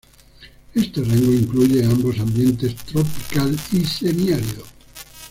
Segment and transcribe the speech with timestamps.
[0.73, 4.63] Este rango incluye ambos ambientes tropical y semiárido.